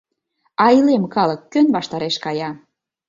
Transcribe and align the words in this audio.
А 0.63 0.65
илем 0.77 1.03
калык 1.15 1.41
кӧн 1.51 1.67
ваштареш 1.75 2.15
кая? 2.23 2.49